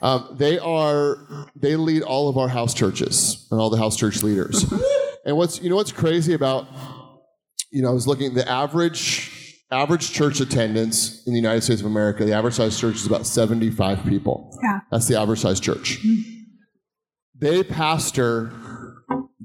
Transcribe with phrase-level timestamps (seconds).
[0.00, 4.22] Um, they are, they lead all of our house churches and all the house church
[4.22, 4.72] leaders.
[5.26, 6.68] and what's, you know what's crazy about,
[7.72, 11.88] you know, I was looking, the average, average church attendance in the United States of
[11.88, 14.56] America, the average size church is about 75 people.
[14.62, 14.78] Yeah.
[14.92, 15.98] That's the average size church.
[17.34, 18.52] They pastor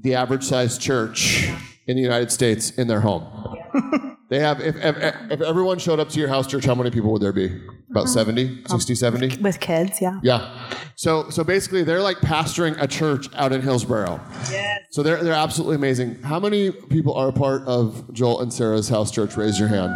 [0.00, 1.48] the average size church
[1.88, 3.26] in the United States in their home.
[4.30, 4.96] they have, if, if,
[5.32, 7.60] if everyone showed up to your house church, how many people would there be?
[7.90, 9.36] About 70, 60, 70?
[9.42, 10.20] With kids, yeah.
[10.22, 10.72] Yeah.
[10.94, 14.20] So so basically they're like pastoring a church out in Hillsboro.
[14.50, 14.82] Yes.
[14.92, 16.22] So they're they're absolutely amazing.
[16.22, 19.36] How many people are a part of Joel and Sarah's house church?
[19.36, 19.92] Raise your hand.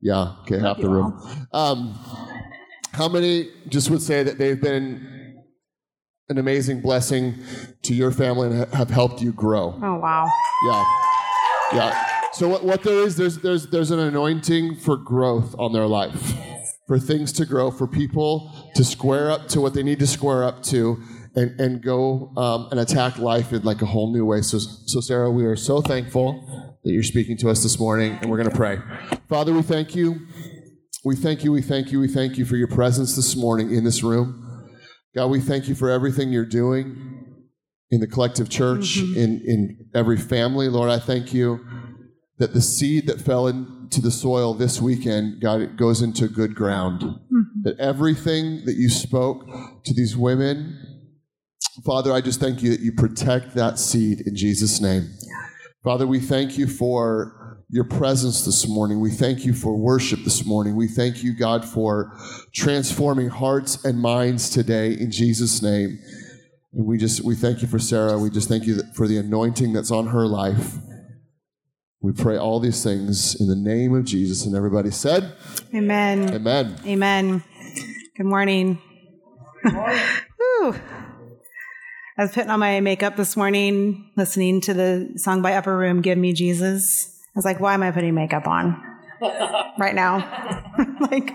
[0.00, 0.34] Yeah.
[0.42, 1.20] Okay, half the room.
[1.52, 1.98] Um,
[2.92, 5.42] how many just would say that they've been
[6.28, 7.34] an amazing blessing
[7.82, 9.78] to your family and have helped you grow?
[9.82, 10.30] Oh, wow.
[10.66, 10.84] Yeah.
[11.72, 12.15] Yeah.
[12.32, 16.34] So what, what there is, there's there's there's an anointing for growth on their life.
[16.86, 20.44] For things to grow, for people to square up to what they need to square
[20.44, 21.02] up to
[21.34, 24.40] and, and go um, and attack life in like a whole new way.
[24.40, 28.30] So so Sarah, we are so thankful that you're speaking to us this morning and
[28.30, 28.78] we're gonna pray.
[29.28, 30.26] Father, we thank you.
[31.04, 33.84] We thank you, we thank you, we thank you for your presence this morning in
[33.84, 34.42] this room.
[35.14, 37.24] God, we thank you for everything you're doing
[37.90, 40.68] in the collective church, in, in every family.
[40.68, 41.64] Lord, I thank you
[42.38, 46.54] that the seed that fell into the soil this weekend, God, it goes into good
[46.54, 47.00] ground.
[47.00, 47.62] Mm-hmm.
[47.62, 49.46] That everything that you spoke
[49.84, 51.08] to these women,
[51.84, 55.10] Father, I just thank you that you protect that seed in Jesus' name.
[55.82, 59.00] Father, we thank you for your presence this morning.
[59.00, 60.76] We thank you for worship this morning.
[60.76, 62.12] We thank you, God, for
[62.54, 65.98] transforming hearts and minds today in Jesus' name.
[66.72, 68.18] And we just we thank you for Sarah.
[68.18, 70.76] We just thank you for the anointing that's on her life.
[72.06, 74.46] We pray all these things in the name of Jesus.
[74.46, 75.32] And everybody said,
[75.74, 76.32] Amen.
[76.32, 76.76] Amen.
[76.86, 77.42] Amen.
[78.16, 78.80] Good morning.
[79.64, 80.76] Whew.
[82.16, 86.00] I was putting on my makeup this morning, listening to the song by Upper Room,
[86.00, 87.12] Give Me Jesus.
[87.26, 88.80] I was like, why am I putting makeup on
[89.76, 90.18] right now?
[91.10, 91.28] like,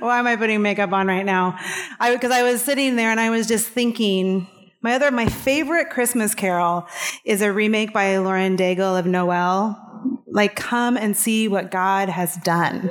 [0.00, 1.58] why am I putting makeup on right now?
[2.00, 4.48] I because I was sitting there and I was just thinking.
[4.82, 6.86] My other, my favorite Christmas carol
[7.24, 9.85] is a remake by Lauren Daigle of Noel.
[10.26, 12.90] Like, come and see what God has done.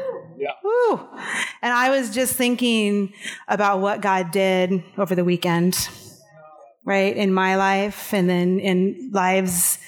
[0.64, 1.00] Woo.
[1.62, 3.14] And I was just thinking
[3.48, 5.90] about what God did over the weekend,
[6.84, 7.16] right?
[7.16, 9.80] In my life and then in lives.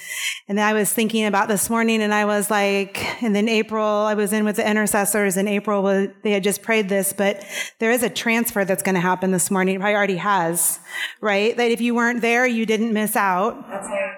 [0.48, 3.86] And then I was thinking about this morning and I was like, and then April,
[3.86, 7.44] I was in with the intercessors and April, was, they had just prayed this, but
[7.80, 9.76] there is a transfer that's going to happen this morning.
[9.76, 10.80] It probably already has,
[11.22, 11.56] right?
[11.56, 14.17] That if you weren't there, you didn't miss out right?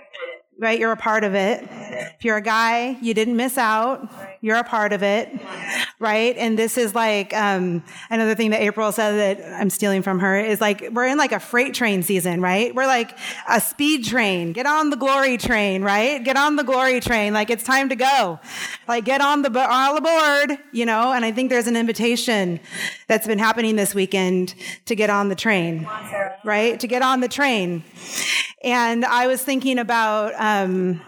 [0.62, 1.68] You're a part of it.
[1.70, 4.09] If you're a guy, you didn't miss out.
[4.41, 5.29] You're a part of it,
[6.00, 6.33] right?
[6.38, 10.39] And this is like um, another thing that April said that I'm stealing from her
[10.39, 12.73] is like we're in like a freight train season, right?
[12.73, 13.17] We're like
[13.49, 14.53] a speed train.
[14.53, 16.23] Get on the glory train, right?
[16.23, 17.33] Get on the glory train.
[17.33, 18.39] Like it's time to go.
[18.88, 21.11] Like get on the all aboard, you know.
[21.11, 22.61] And I think there's an invitation
[23.07, 24.55] that's been happening this weekend
[24.85, 25.85] to get on the train,
[26.45, 26.79] right?
[26.79, 27.83] To get on the train.
[28.63, 31.01] And I was thinking about, um,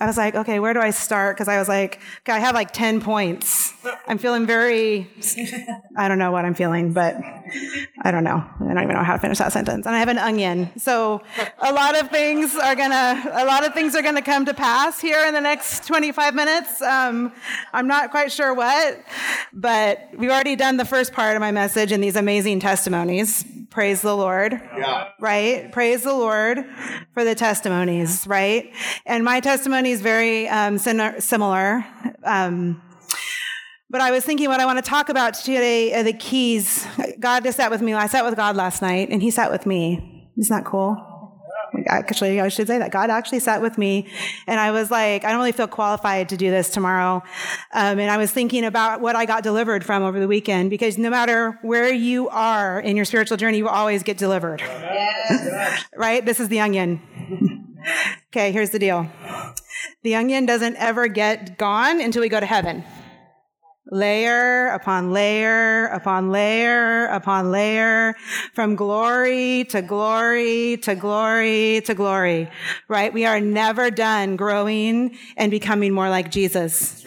[0.00, 1.36] I was like, okay, where do I start?
[1.36, 3.72] Because I was like, okay, I have like 10 points.
[4.06, 5.10] I'm feeling very,
[5.96, 7.16] I don't know what I'm feeling, but
[8.02, 8.44] I don't know.
[8.60, 9.86] I don't even know how to finish that sentence.
[9.86, 10.70] And I have an onion.
[10.78, 11.22] So
[11.58, 15.00] a lot of things are gonna, a lot of things are gonna come to pass
[15.00, 16.80] here in the next 25 minutes.
[16.80, 17.32] Um,
[17.72, 19.02] I'm not quite sure what,
[19.52, 23.44] but we've already done the first part of my message in these amazing testimonies.
[23.70, 24.52] Praise the Lord.
[24.52, 25.08] Yeah.
[25.18, 25.72] Right?
[25.72, 26.58] Praise the Lord
[27.14, 28.70] for the testimonies, right?
[29.06, 31.84] And my testimony is very um, similar.
[32.24, 32.82] Um,
[33.90, 36.86] but I was thinking what I want to talk about today are the keys.
[37.20, 37.92] God just sat with me.
[37.92, 40.30] I sat with God last night, and He sat with me.
[40.38, 40.96] Isn't that cool?
[41.86, 44.06] Actually, I should say that God actually sat with me,
[44.46, 47.22] and I was like, I don't really feel qualified to do this tomorrow.
[47.72, 50.96] Um, and I was thinking about what I got delivered from over the weekend, because
[50.98, 54.62] no matter where you are in your spiritual journey, you always get delivered.
[55.96, 56.24] right?
[56.24, 57.76] This is the onion.
[58.28, 59.10] okay, here's the deal.
[60.02, 62.84] The onion doesn't ever get gone until we go to heaven.
[63.90, 68.14] layer upon layer upon layer upon layer
[68.54, 72.48] from glory to glory to glory to glory,
[72.88, 73.12] right?
[73.12, 77.04] We are never done growing and becoming more like Jesus.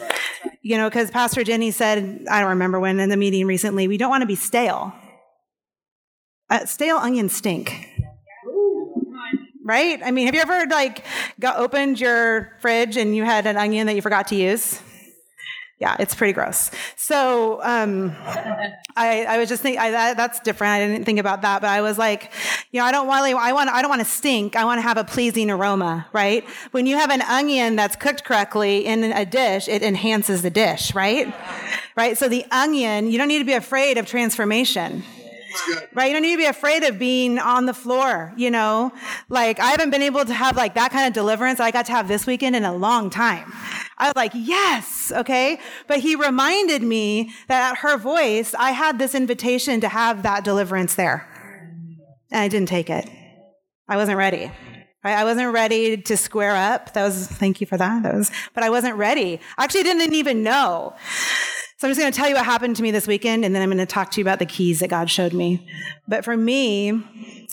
[0.62, 3.96] You know, because Pastor Jenny said, I don't remember when in the meeting recently, we
[3.96, 4.92] don't want to be stale.
[6.50, 7.88] Uh, stale onions stink
[9.66, 10.00] right?
[10.02, 11.04] I mean, have you ever like
[11.38, 14.80] got opened your fridge and you had an onion that you forgot to use?
[15.78, 16.70] yeah, it's pretty gross.
[16.96, 18.16] So um,
[18.96, 20.70] I, I was just thinking that, that's different.
[20.70, 22.32] I didn't think about that, but I was like,
[22.72, 24.56] you know, I don't want I want I don't want to stink.
[24.56, 26.44] I want to have a pleasing aroma, right?
[26.70, 30.94] When you have an onion that's cooked correctly in a dish, it enhances the dish,
[30.94, 31.34] right?
[31.94, 32.16] Right.
[32.16, 35.02] So the onion, you don't need to be afraid of transformation.
[35.94, 36.06] Right?
[36.06, 38.92] You don't need to be afraid of being on the floor, you know?
[39.28, 41.92] Like, I haven't been able to have like that kind of deliverance I got to
[41.92, 43.52] have this weekend in a long time.
[43.98, 45.58] I was like, yes, okay.
[45.86, 50.44] But he reminded me that at her voice, I had this invitation to have that
[50.44, 51.26] deliverance there.
[52.30, 53.08] And I didn't take it.
[53.88, 54.50] I wasn't ready.
[55.04, 56.92] I wasn't ready to square up.
[56.94, 58.02] That was, thank you for that.
[58.02, 59.40] That was, but I wasn't ready.
[59.56, 60.96] I actually didn't even know.
[61.78, 63.60] So I'm just going to tell you what happened to me this weekend, and then
[63.60, 65.68] I'm going to talk to you about the keys that God showed me.
[66.08, 67.02] But for me,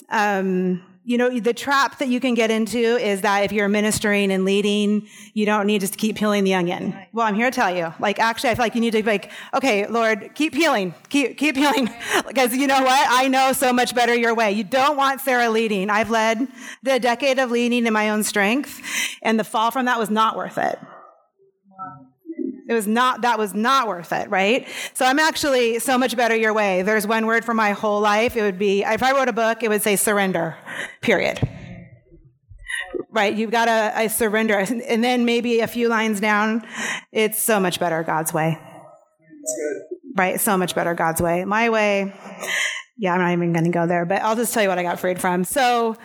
[0.08, 4.32] um, you know, the trap that you can get into is that if you're ministering
[4.32, 6.98] and leading, you don't need to keep peeling the onion.
[7.12, 9.10] Well, I'm here to tell you, like, actually, I feel like you need to be
[9.10, 11.90] like, okay, Lord, keep peeling, keep, keep peeling.
[12.28, 13.08] because you know what?
[13.10, 14.54] I know so much better your way.
[14.54, 15.90] You don't want Sarah leading.
[15.90, 16.48] I've led
[16.82, 18.80] the decade of leading in my own strength,
[19.22, 20.80] and the fall from that was not worth it.
[22.68, 24.68] It was not, that was not worth it, right?
[24.94, 26.82] So I'm actually so much better your way.
[26.82, 28.38] There's one word for my whole life.
[28.38, 30.56] It would be, if I wrote a book, it would say surrender,
[31.02, 31.46] period.
[33.12, 33.36] Right?
[33.36, 34.58] You've got to I surrender.
[34.58, 36.66] And then maybe a few lines down,
[37.12, 38.58] it's so much better God's way.
[40.16, 40.40] Right?
[40.40, 41.44] So much better God's way.
[41.44, 42.14] My way,
[42.98, 44.84] yeah, I'm not even going to go there, but I'll just tell you what I
[44.84, 45.44] got freed from.
[45.44, 45.98] So,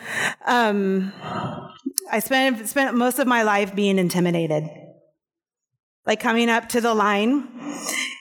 [0.45, 1.13] um,
[2.11, 4.63] I spent, spent most of my life being intimidated
[6.05, 7.47] like coming up to the line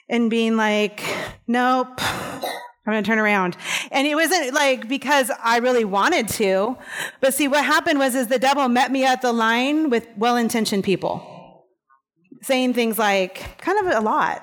[0.08, 1.02] and being like,
[1.46, 3.56] nope, I'm going to turn around.
[3.90, 6.76] And it wasn't like because I really wanted to.
[7.20, 10.84] But see, what happened was is the devil met me at the line with well-intentioned
[10.84, 11.66] people
[12.42, 14.42] saying things like kind of a lot.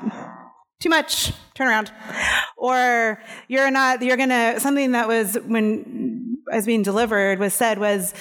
[0.79, 1.91] Too much, turn around.
[2.57, 8.13] Or you're not, you're gonna, something that was when was being delivered was said was,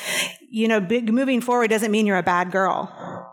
[0.48, 3.23] you know, moving forward doesn't mean you're a bad girl.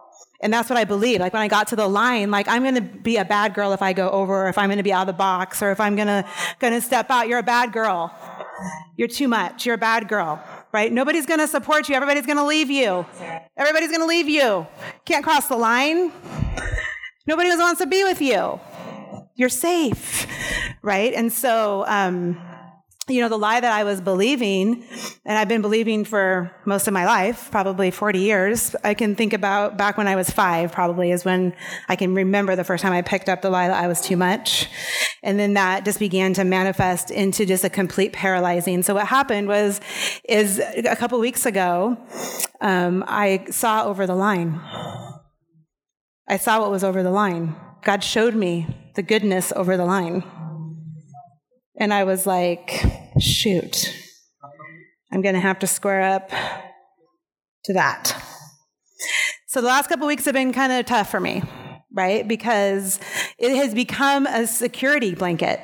[0.43, 1.19] And that's what I believe.
[1.19, 3.81] Like when I got to the line, like I'm to be a bad girl if
[3.81, 5.95] I go over, or if I'm to be out of the box, or if I'm
[5.95, 7.27] going to step out.
[7.27, 8.15] You're a bad girl.
[8.97, 9.65] You're too much.
[9.65, 10.43] You're a bad girl.
[10.71, 10.91] Right?
[10.91, 11.95] Nobody's to support you.
[11.95, 13.05] Everybody's to leave you.
[13.57, 14.65] Everybody's to leave you.
[15.05, 16.11] Can't cross the line.
[17.27, 18.59] Nobody wants to be with you.
[19.35, 20.27] You're safe.
[20.81, 21.13] Right?
[21.13, 22.41] And so, um,
[23.07, 24.85] you know, the lie that I was believing,
[25.25, 28.75] and I've been believing for most of my life, probably 40 years.
[28.83, 31.55] I can think about back when I was five, probably is when
[31.89, 34.17] I can remember the first time I picked up the lie that I was too
[34.17, 34.69] much.
[35.23, 38.83] And then that just began to manifest into just a complete paralyzing.
[38.83, 39.81] So what happened was,
[40.29, 41.97] is a couple weeks ago,
[42.61, 44.61] um, I saw over the line.
[46.27, 47.55] I saw what was over the line.
[47.83, 50.23] God showed me the goodness over the line.
[51.81, 52.85] And I was like,
[53.19, 53.91] shoot,
[55.11, 56.29] I'm going to have to square up
[57.63, 58.15] to that.
[59.47, 61.41] So the last couple weeks have been kind of tough for me,
[61.91, 62.27] right?
[62.27, 62.99] Because
[63.39, 65.59] it has become a security blanket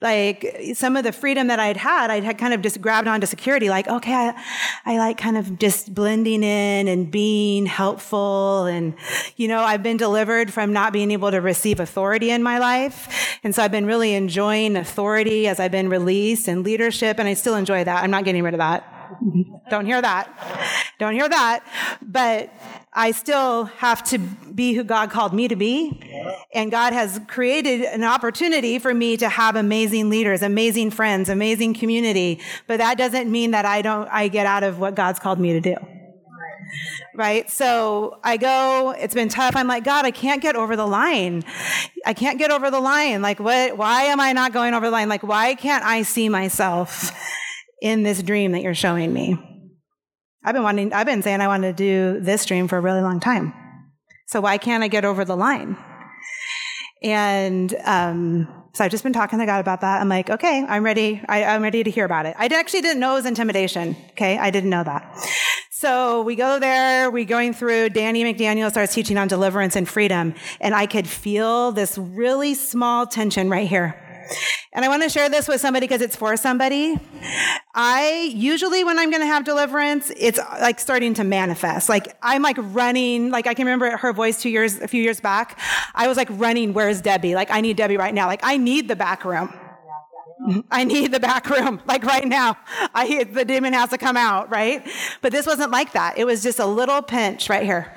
[0.00, 3.26] like some of the freedom that I'd had, I'd had kind of just grabbed onto
[3.26, 4.44] security, like, okay, I,
[4.84, 8.66] I like kind of just blending in and being helpful.
[8.66, 8.94] And,
[9.36, 13.38] you know, I've been delivered from not being able to receive authority in my life.
[13.42, 17.18] And so I've been really enjoying authority as I've been released and leadership.
[17.18, 18.04] And I still enjoy that.
[18.04, 18.84] I'm not getting rid of that.
[19.22, 19.68] Mm-hmm.
[19.70, 20.92] Don't hear that.
[20.98, 21.64] Don't hear that.
[22.02, 22.52] But
[22.92, 26.02] I still have to be who God called me to be.
[26.54, 31.74] And God has created an opportunity for me to have amazing leaders, amazing friends, amazing
[31.74, 32.40] community.
[32.66, 35.52] But that doesn't mean that I don't, I get out of what God's called me
[35.52, 35.76] to do.
[37.14, 37.50] Right?
[37.50, 39.56] So I go, it's been tough.
[39.56, 41.44] I'm like, God, I can't get over the line.
[42.06, 43.22] I can't get over the line.
[43.22, 45.08] Like, what, why am I not going over the line?
[45.08, 47.10] Like, why can't I see myself
[47.82, 49.57] in this dream that you're showing me?
[50.44, 53.00] I've been wanting, I've been saying I want to do this dream for a really
[53.00, 53.52] long time.
[54.26, 55.76] So why can't I get over the line?
[57.02, 60.00] And um, So I've just been talking to God about that.
[60.00, 61.20] I'm like, okay, I'm ready.
[61.28, 62.36] I, am ready to hear about it.
[62.38, 63.96] I actually didn't know it was intimidation.
[64.10, 64.38] Okay.
[64.38, 65.16] I didn't know that.
[65.70, 70.34] So we go there, we going through, Danny McDaniel starts teaching on deliverance and freedom.
[70.60, 73.94] And I could feel this really small tension right here.
[74.72, 76.96] And I want to share this with somebody because it's for somebody.
[77.80, 81.88] I usually, when I'm going to have deliverance, it's like starting to manifest.
[81.88, 83.30] Like I'm like running.
[83.30, 85.60] Like I can remember her voice two years, a few years back.
[85.94, 86.72] I was like running.
[86.72, 87.36] Where's Debbie?
[87.36, 88.26] Like I need Debbie right now.
[88.26, 89.54] Like I need the back room.
[90.72, 92.56] I need the back room, like right now.
[92.94, 94.84] I the demon has to come out, right?
[95.20, 96.18] But this wasn't like that.
[96.18, 97.94] It was just a little pinch right here.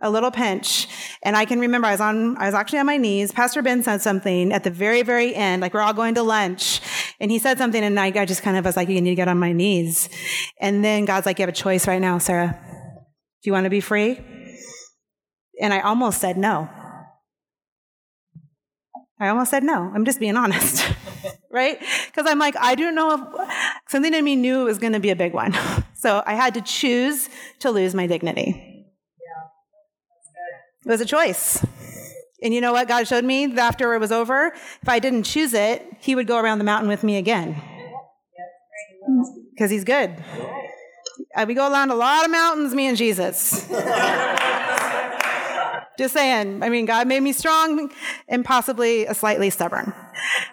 [0.00, 0.88] A little pinch.
[1.22, 3.32] And I can remember I was on I was actually on my knees.
[3.32, 6.80] Pastor Ben said something at the very, very end, like we're all going to lunch.
[7.20, 9.14] And he said something and I, I just kind of was like, you need to
[9.14, 10.08] get on my knees.
[10.60, 12.58] And then God's like, you have a choice right now, Sarah.
[13.42, 14.20] Do you want to be free?
[15.60, 16.68] And I almost said no.
[19.20, 19.90] I almost said no.
[19.94, 20.84] I'm just being honest.
[21.50, 21.78] right?
[22.06, 25.00] Because I'm like, I don't know if something in me knew it was going to
[25.00, 25.54] be a big one.
[25.96, 28.73] So I had to choose to lose my dignity.
[30.84, 31.64] It was a choice.
[32.42, 34.52] And you know what God showed me after it was over?
[34.82, 37.60] If I didn't choose it, He would go around the mountain with me again.
[39.54, 40.22] Because He's good.
[41.34, 43.66] Uh, we go around a lot of mountains, me and Jesus.
[45.98, 46.62] Just saying.
[46.62, 47.90] I mean, God made me strong
[48.28, 49.94] and possibly slightly stubborn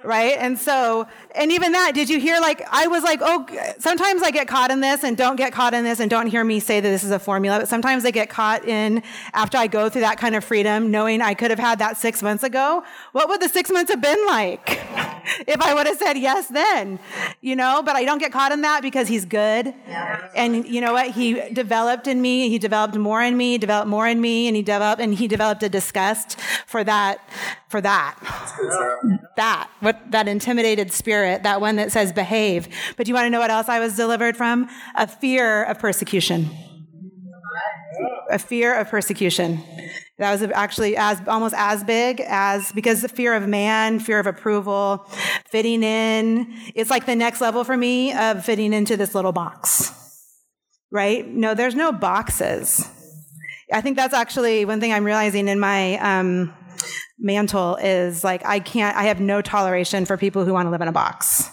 [0.03, 0.37] right?
[0.37, 3.45] And so, and even that, did you hear like, I was like, oh,
[3.79, 6.43] sometimes I get caught in this and don't get caught in this and don't hear
[6.43, 9.03] me say that this is a formula, but sometimes I get caught in
[9.33, 12.21] after I go through that kind of freedom, knowing I could have had that six
[12.21, 12.83] months ago.
[13.11, 14.69] What would the six months have been like
[15.47, 16.99] if I would have said yes then?
[17.41, 19.73] You know, but I don't get caught in that because he's good.
[19.87, 20.29] Yeah.
[20.35, 21.11] And you know what?
[21.11, 24.61] He developed in me, he developed more in me, developed more in me, and he
[24.61, 27.19] developed, and he developed a disgust for that,
[27.69, 28.17] for that.
[29.35, 32.67] That, what, that intimidated spirit, that one that says behave.
[32.97, 34.69] But do you want to know what else I was delivered from?
[34.95, 36.49] A fear of persecution.
[38.29, 39.63] A fear of persecution.
[40.17, 44.27] That was actually as almost as big as because the fear of man, fear of
[44.27, 45.07] approval,
[45.49, 46.53] fitting in.
[46.75, 49.91] It's like the next level for me of fitting into this little box.
[50.91, 51.27] Right?
[51.27, 52.87] No, there's no boxes.
[53.73, 56.53] I think that's actually one thing I'm realizing in my um,
[57.19, 60.81] mantle is like I can't I have no toleration for people who want to live
[60.81, 61.49] in a box.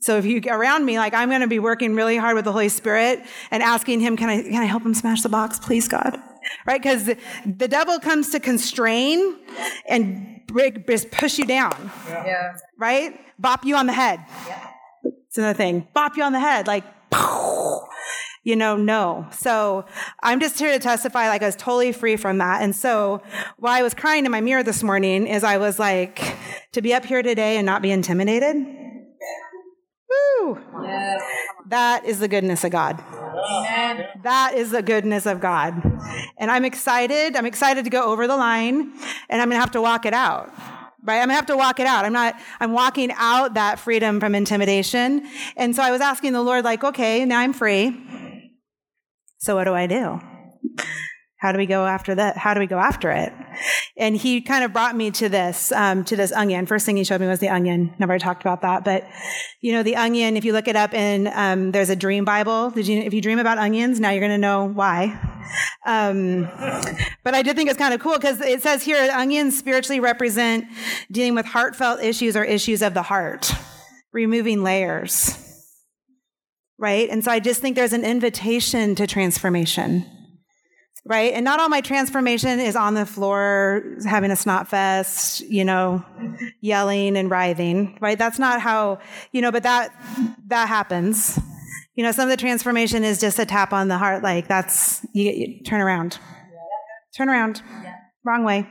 [0.00, 2.44] So if you get around me, like I'm going to be working really hard with
[2.44, 5.58] the Holy Spirit and asking Him, "Can I can I help him smash the box,
[5.58, 6.20] please, God?"
[6.66, 6.82] Right?
[6.82, 7.16] Because the,
[7.46, 9.36] the, devil comes to constrain
[9.88, 11.90] and break, just push you down.
[12.06, 12.54] Yeah.
[12.78, 13.18] Right?
[13.38, 14.20] Bop you on the head.
[14.46, 14.68] Yeah.
[15.04, 15.88] It's another thing.
[15.94, 16.84] Bop you on the head, like.
[18.44, 19.26] you know, no.
[19.32, 19.86] So
[20.22, 22.62] I'm just here to testify like I was totally free from that.
[22.62, 23.22] And so
[23.56, 26.36] why I was crying in my mirror this morning is I was like,
[26.72, 28.56] to be up here today and not be intimidated.
[30.44, 30.60] Woo!
[30.82, 31.22] Yes.
[31.68, 33.02] That is the goodness of God.
[33.50, 34.06] Amen.
[34.22, 35.82] That is the goodness of God.
[36.36, 37.36] And I'm excited.
[37.36, 38.92] I'm excited to go over the line
[39.30, 40.52] and I'm going to have to walk it out
[41.06, 41.18] right?
[41.18, 42.06] I'm gonna have to walk it out.
[42.06, 45.28] I'm not, I'm walking out that freedom from intimidation.
[45.54, 47.94] And so I was asking the Lord, like, okay, now I'm free.
[49.44, 50.20] So what do I do?
[51.36, 52.38] How do we go after that?
[52.38, 53.30] How do we go after it?
[53.98, 56.64] And he kind of brought me to this, um, to this onion.
[56.64, 57.92] First thing he showed me was the onion.
[57.98, 59.06] Never talked about that, but
[59.60, 60.38] you know, the onion.
[60.38, 62.70] If you look it up in, um, there's a dream Bible.
[62.70, 63.00] Did you?
[63.00, 65.20] If you dream about onions, now you're going to know why.
[65.84, 66.48] Um,
[67.22, 70.64] but I did think it's kind of cool because it says here, onions spiritually represent
[71.12, 73.52] dealing with heartfelt issues or issues of the heart,
[74.10, 75.53] removing layers
[76.78, 77.08] right?
[77.08, 80.04] And so I just think there's an invitation to transformation,
[81.04, 81.32] right?
[81.32, 86.04] And not all my transformation is on the floor having a snot fest, you know,
[86.60, 88.18] yelling and writhing, right?
[88.18, 88.98] That's not how,
[89.32, 89.92] you know, but that
[90.48, 91.38] that happens.
[91.94, 95.06] You know, some of the transformation is just a tap on the heart, like that's
[95.12, 96.18] you, you turn around,
[97.16, 97.62] turn around,
[98.24, 98.68] wrong way,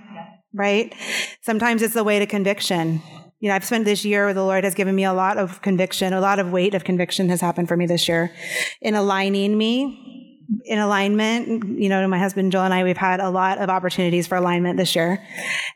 [0.54, 0.94] right?
[1.42, 3.02] Sometimes it's the way to conviction
[3.44, 5.62] you know, I've spent this year where the Lord has given me a lot of
[5.62, 8.32] conviction, a lot of weight of conviction has happened for me this year
[8.80, 11.78] in aligning me, in alignment.
[11.78, 14.78] You know, my husband Joel and I, we've had a lot of opportunities for alignment
[14.78, 15.22] this year.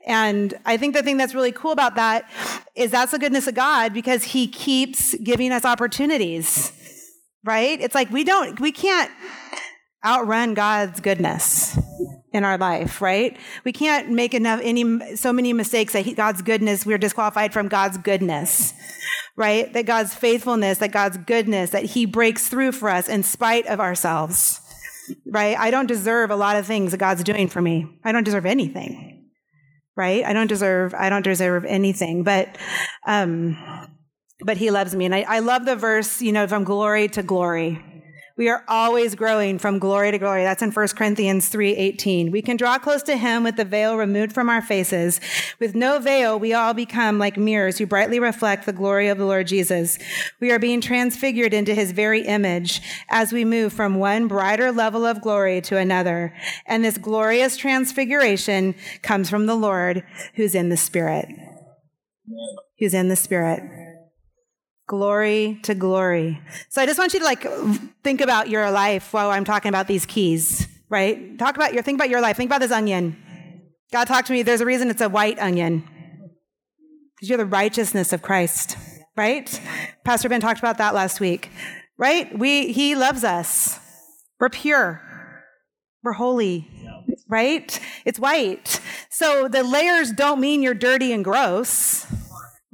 [0.05, 2.23] And I think the thing that's really cool about that
[2.73, 6.71] is that's the goodness of God because he keeps giving us opportunities,
[7.43, 7.81] right?
[7.81, 9.11] It's like we don't, we can't
[10.05, 11.77] outrun God's goodness
[12.33, 13.37] in our life, right?
[13.63, 17.97] We can't make enough any so many mistakes that God's goodness we're disqualified from God's
[17.97, 18.73] goodness.
[19.37, 19.71] Right?
[19.73, 23.79] That God's faithfulness, that God's goodness, that he breaks through for us in spite of
[23.79, 24.61] ourselves.
[25.27, 25.55] Right?
[25.57, 27.85] I don't deserve a lot of things that God's doing for me.
[28.03, 29.29] I don't deserve anything.
[29.97, 30.23] right?
[30.23, 32.57] I don't deserve, I don't deserve anything, but,
[33.05, 33.57] um,
[34.45, 35.05] but he loves me.
[35.05, 37.83] And I, I love the verse, you know, from glory to glory.
[38.37, 40.43] We are always growing from glory to glory.
[40.43, 42.31] That's in 1 Corinthians 3:18.
[42.31, 45.19] We can draw close to him with the veil removed from our faces.
[45.59, 49.25] With no veil, we all become like mirrors who brightly reflect the glory of the
[49.25, 49.97] Lord Jesus.
[50.39, 52.79] We are being transfigured into his very image
[53.09, 56.31] as we move from one brighter level of glory to another.
[56.67, 60.03] And this glorious transfiguration comes from the Lord
[60.35, 61.27] who's in the Spirit.
[62.77, 63.63] Who's in the Spirit
[64.87, 66.41] glory to glory.
[66.69, 67.45] So I just want you to like
[68.03, 71.37] think about your life while I'm talking about these keys, right?
[71.37, 72.37] Talk about your think about your life.
[72.37, 73.17] Think about this onion.
[73.91, 74.41] God talked to me.
[74.41, 75.83] There's a reason it's a white onion.
[77.15, 78.77] Because you're the righteousness of Christ,
[79.15, 79.61] right?
[80.05, 81.49] Pastor Ben talked about that last week,
[81.97, 82.37] right?
[82.37, 83.79] We he loves us.
[84.39, 85.01] We're pure.
[86.03, 86.69] We're holy,
[87.27, 87.79] right?
[88.05, 88.79] It's white.
[89.09, 92.05] So the layers don't mean you're dirty and gross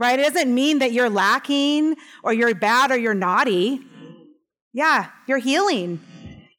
[0.04, 0.20] right?
[0.20, 1.96] It doesn't mean that you're lacking
[2.26, 3.80] or you're bad or you're naughty.
[4.74, 6.02] Yeah, you're healing.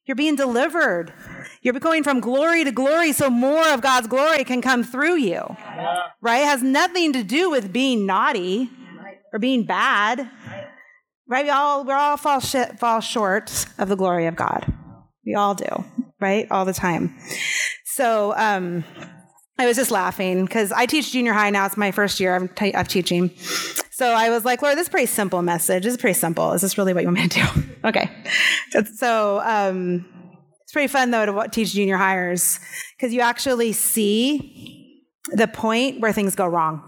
[0.06, 1.12] You're being delivered.
[1.60, 5.56] You're going from glory to glory so more of God's glory can come through you.
[6.22, 6.40] Right?
[6.40, 8.70] It has nothing to do with being naughty
[9.30, 10.30] or being bad.
[11.28, 11.44] Right?
[11.44, 14.72] We all, we all fall, fall short of the glory of God.
[15.26, 15.84] We all do,
[16.18, 16.46] right?
[16.50, 17.14] All the time.
[17.84, 18.84] So, um,
[19.56, 21.64] I was just laughing because I teach junior high now.
[21.66, 23.30] It's my first year of, t- of teaching.
[23.92, 25.84] So I was like, Lord, this is pretty simple message.
[25.84, 26.52] This is pretty simple.
[26.52, 27.64] Is this really what you want me to do?
[27.88, 28.10] okay.
[28.96, 30.04] So um,
[30.62, 32.58] it's pretty fun, though, to teach junior hires
[32.96, 36.82] because you actually see the point where things go wrong.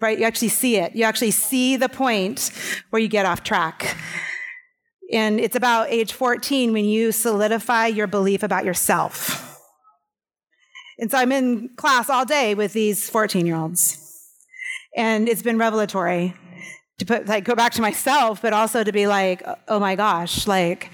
[0.00, 0.18] Right?
[0.18, 0.96] You actually see it.
[0.96, 2.50] You actually see the point
[2.88, 3.96] where you get off track.
[5.12, 9.53] And it's about age 14 when you solidify your belief about yourself
[10.98, 13.98] and so I'm in class all day with these 14 year olds.
[14.96, 16.34] And it's been revelatory
[16.98, 20.46] to put, like, go back to myself, but also to be like, oh my gosh,
[20.46, 20.90] like,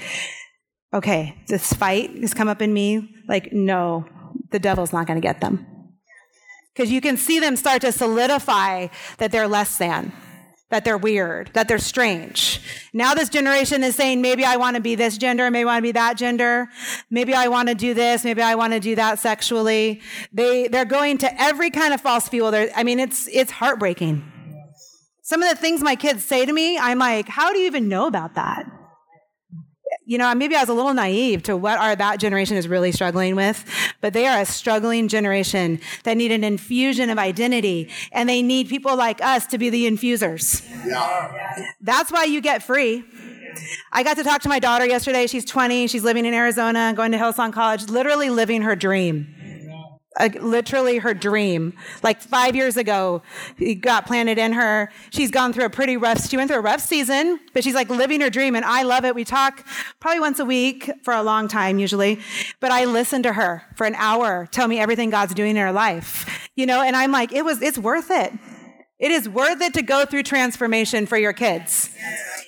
[0.95, 3.15] okay, this fight has come up in me.
[3.29, 4.07] Like, no,
[4.51, 5.67] the devil's not going to get them.
[6.75, 8.89] Because you can see them start to solidify
[9.19, 10.13] that they're less than
[10.71, 12.61] that they're weird, that they're strange.
[12.93, 15.79] Now this generation is saying, maybe I want to be this gender, maybe I want
[15.79, 16.69] to be that gender,
[17.11, 20.01] maybe I want to do this, maybe I want to do that sexually.
[20.33, 22.51] They, they're going to every kind of false fuel.
[22.51, 24.25] They're, I mean, it's, it's heartbreaking.
[25.23, 27.89] Some of the things my kids say to me, I'm like, how do you even
[27.89, 28.65] know about that?
[30.11, 32.91] You know, maybe I was a little naive to what our that generation is really
[32.91, 33.65] struggling with,
[34.01, 38.69] but they are a struggling generation that need an infusion of identity, and they need
[38.69, 40.69] people like us to be the infusers.
[40.85, 41.65] Yeah.
[41.81, 43.05] That's why you get free.
[43.93, 45.29] I got to talk to my daughter yesterday.
[45.29, 45.87] She's 20.
[45.87, 49.33] She's living in Arizona, going to Hillsong College, literally living her dream
[50.41, 51.73] literally her dream.
[52.03, 53.23] Like five years ago,
[53.59, 54.91] it got planted in her.
[55.11, 57.89] She's gone through a pretty rough, she went through a rough season, but she's like
[57.89, 58.57] living her dream.
[58.57, 59.15] And I love it.
[59.15, 59.67] We talk
[60.01, 62.21] probably once a week for a long time usually,
[62.61, 65.73] but I listen to her for an hour, tell me everything God's doing in her
[65.73, 68.33] life, you know, and I'm like, it was, it's worth it.
[69.01, 71.89] It is worth it to go through transformation for your kids.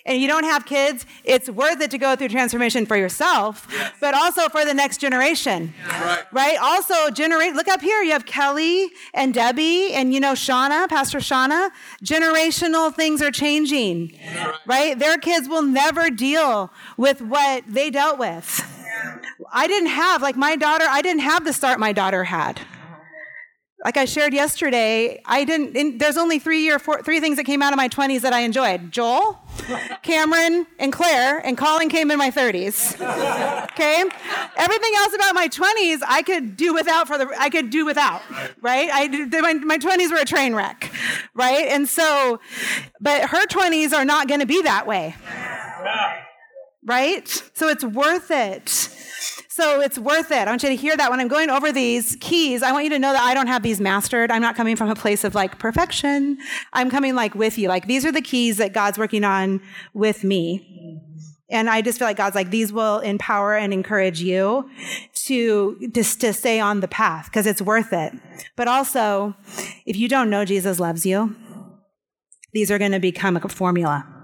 [0.05, 3.67] And you don't have kids, it's worth it to go through transformation for yourself,
[4.01, 5.73] but also for the next generation.
[5.88, 6.25] Right.
[6.33, 6.59] right?
[6.61, 11.19] Also, generate look up here, you have Kelly and Debbie and you know Shauna, Pastor
[11.19, 11.71] Shauna.
[12.05, 14.19] Generational things are changing.
[14.67, 14.99] Right?
[14.99, 18.69] Their kids will never deal with what they dealt with.
[19.53, 22.61] I didn't have, like my daughter, I didn't have the start my daughter had
[23.85, 25.77] like I shared yesterday, I didn't.
[25.77, 28.33] In, there's only three or four, three things that came out of my 20s that
[28.33, 29.40] I enjoyed: Joel,
[30.03, 31.38] Cameron, and Claire.
[31.38, 32.95] And Colin came in my 30s.
[33.73, 34.05] Okay,
[34.57, 37.09] everything else about my 20s I could do without.
[37.09, 38.23] For the I could do without.
[38.61, 38.88] Right?
[38.92, 39.09] I
[39.40, 40.92] my, my 20s were a train wreck.
[41.35, 41.66] Right?
[41.68, 42.38] And so,
[43.01, 45.16] but her 20s are not going to be that way.
[46.85, 47.29] Right?
[47.55, 48.88] So it's worth it
[49.55, 50.49] so it's worth it.
[50.49, 52.62] I want you to hear that when I'm going over these keys.
[52.62, 54.31] I want you to know that I don't have these mastered.
[54.31, 56.38] I'm not coming from a place of like perfection.
[56.73, 57.69] I'm coming like with you.
[57.69, 59.61] Like these are the keys that God's working on
[59.93, 60.99] with me.
[61.51, 64.71] And I just feel like God's like, these will empower and encourage you
[65.27, 68.15] to just to stay on the path because it's worth it.
[68.57, 69.37] But also,
[69.85, 71.37] if you don't know Jesus loves you,
[72.55, 74.21] these are going to become a formula.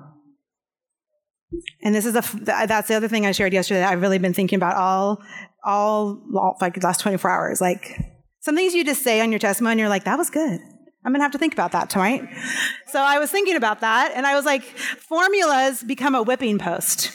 [1.83, 4.57] And this is a that's the other thing I shared yesterday I've really been thinking
[4.57, 5.23] about all
[5.65, 7.61] all like the last 24 hours.
[7.61, 7.99] Like
[8.41, 10.61] some things you just say on your testimony, you're like, that was good.
[11.05, 12.29] I'm gonna have to think about that tonight.
[12.89, 17.13] So I was thinking about that, and I was like, formulas become a whipping post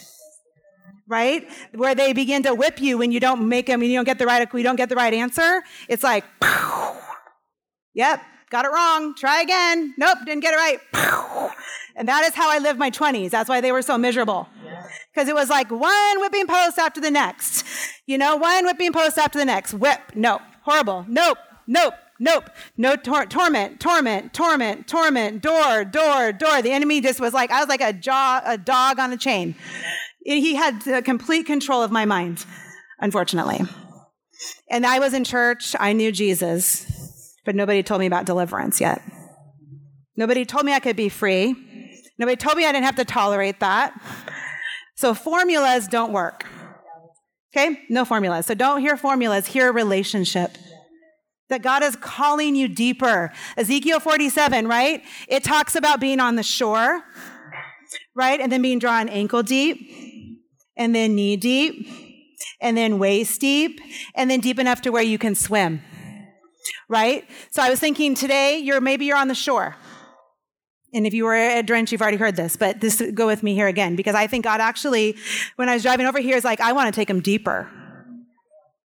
[1.08, 1.48] right?
[1.74, 4.20] Where they begin to whip you when you don't make them, and you don't get
[4.20, 5.62] the right, you don't get the right answer.
[5.88, 6.24] It's like,
[7.94, 8.22] yep,
[8.54, 9.16] got it wrong.
[9.16, 9.94] Try again.
[9.98, 11.52] Nope, didn't get it right.
[11.96, 13.30] And that is how I lived my 20s.
[13.30, 14.50] That's why they were so miserable.
[15.14, 17.64] Because it was like one whipping post after the next.
[18.08, 19.76] You know, one whipping post after the next.
[19.76, 20.00] Whip.
[20.16, 20.42] Nope.
[20.64, 21.06] Horrible.
[21.08, 21.38] Nope.
[21.68, 21.94] Nope.
[22.20, 22.50] Nope.
[22.78, 26.62] No tor- torment, torment, torment, torment, door, door, door.
[26.64, 29.54] The enemy just was like, I was like a jaw, a dog on a chain.
[30.26, 32.44] He had complete control of my mind,
[33.00, 33.62] unfortunately.
[34.70, 35.76] And I was in church.
[35.80, 36.86] I knew Jesus,
[37.46, 39.02] but nobody told me about deliverance yet.
[40.16, 41.56] Nobody told me I could be free.
[42.20, 44.00] Nobody told me I didn't have to tolerate that.
[44.96, 46.46] So formulas don't work.
[47.56, 47.80] Okay?
[47.90, 48.46] No formulas.
[48.46, 50.58] So don't hear formulas, hear a relationship.
[51.50, 53.32] That God is calling you deeper.
[53.58, 55.04] Ezekiel 47, right?
[55.28, 57.04] It talks about being on the shore,
[58.16, 58.40] right?
[58.40, 59.78] And then being drawn ankle deep,
[60.78, 61.88] and then knee deep,
[62.60, 63.80] and then waist deep,
[64.16, 65.82] and then deep enough to where you can swim,
[66.88, 67.28] right?
[67.52, 69.76] So I was thinking today, you're maybe you're on the shore.
[70.94, 73.56] And if you were at Drench, you've already heard this, but this go with me
[73.56, 75.18] here again because I think God actually,
[75.56, 77.68] when I was driving over here, is like, I want to take him deeper.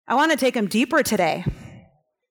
[0.08, 1.44] I want to take him deeper today.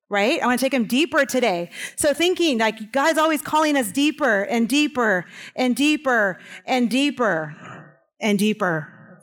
[0.09, 0.41] Right?
[0.41, 1.71] I want to take him deeper today.
[1.97, 5.25] So thinking like God's always calling us deeper and deeper
[5.57, 7.57] and deeper and deeper
[8.21, 9.21] and deeper.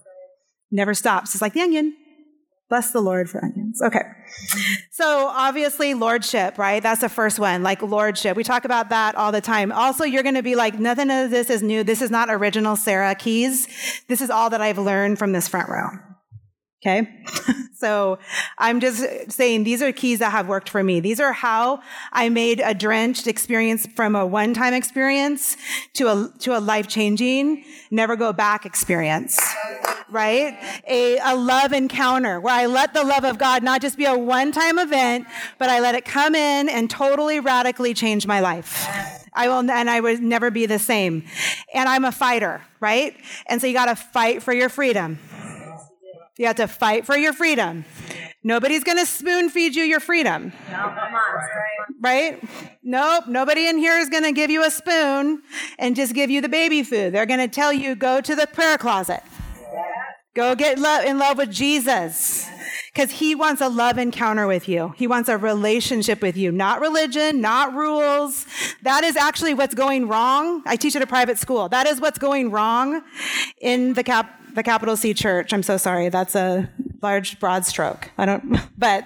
[0.70, 1.34] Never stops.
[1.34, 1.96] It's like the onion.
[2.72, 3.82] Bless the Lord for onions.
[3.82, 4.00] Okay.
[4.92, 6.82] So obviously lordship, right?
[6.82, 8.38] That's the first one, like lordship.
[8.38, 9.74] We talk about that all the time.
[9.74, 11.84] Also, you're going to be like, nothing of this is new.
[11.84, 13.68] This is not original Sarah keys.
[14.08, 15.90] This is all that I've learned from this front row.
[16.82, 17.10] Okay.
[17.76, 18.20] so
[18.58, 21.02] I'm just saying these are keys that have worked for me.
[21.02, 21.82] These are how
[22.14, 25.58] I made a drenched experience from a one time experience
[25.96, 29.38] to a, to a life changing, never go back experience.
[30.12, 30.60] Right?
[30.88, 34.17] A, a love encounter where I let the love of God not just be a
[34.17, 35.26] one time event,
[35.58, 38.88] but I let it come in and totally radically change my life.
[39.34, 41.24] I will, and I would never be the same.
[41.74, 43.15] And I'm a fighter, right?
[43.47, 45.17] And so you got to fight for your freedom.
[46.38, 47.86] You have to fight for your freedom.
[48.43, 50.52] Nobody's going to spoon feed you your freedom.
[52.02, 52.43] Right?
[52.82, 53.28] Nope.
[53.28, 55.43] Nobody in here is going to give you a spoon
[55.78, 57.13] and just give you the baby food.
[57.13, 59.21] They're going to tell you go to the prayer closet.
[60.34, 62.48] Go get in love with Jesus
[62.94, 64.94] because he wants a love encounter with you.
[64.96, 68.46] He wants a relationship with you, not religion, not rules.
[68.84, 70.63] That is actually what's going wrong.
[70.65, 71.67] I teach at a private school.
[71.67, 73.02] That is what's going wrong
[73.60, 75.54] in the cap the capital C church.
[75.54, 76.10] I'm so sorry.
[76.10, 76.70] That's a
[77.02, 78.12] large, broad stroke.
[78.17, 79.06] I don't, but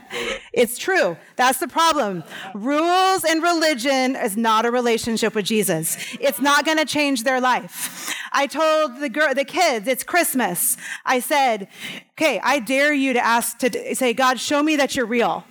[0.53, 1.17] it's true.
[1.35, 2.23] That's the problem.
[2.53, 5.97] Rules and religion is not a relationship with Jesus.
[6.19, 8.13] It's not going to change their life.
[8.37, 10.75] I told the girl, the kids, it's Christmas.
[11.05, 11.69] I said,
[12.11, 15.45] okay, I dare you to ask to say, God, show me that you're real.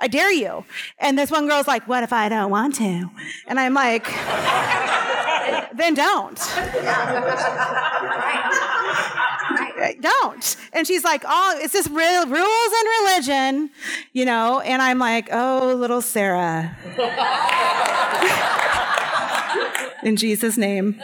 [0.00, 0.64] I dare you.
[0.98, 3.08] And this one girl's like, what if I don't want to?
[3.46, 4.06] And I'm like,
[5.76, 6.36] then don't.
[10.00, 10.56] don't.
[10.72, 13.70] And she's like, oh, it's just rules and religion,
[14.12, 14.58] you know?
[14.60, 16.76] And I'm like, oh, little Sarah.
[20.02, 21.00] In Jesus' name.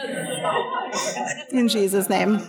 [1.51, 2.39] In Jesus' name.